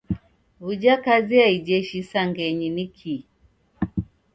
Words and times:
W'uja 0.63 0.95
kazi 1.05 1.35
ya 1.41 1.47
ijeshi 1.57 1.95
isangenyi 2.03 2.67
ni 2.75 2.85
kii? 2.97 3.23